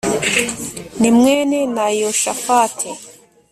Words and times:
ni 0.99 1.09
mwene 1.17 1.59
na 1.75 1.85
Yoshafati 1.99 2.89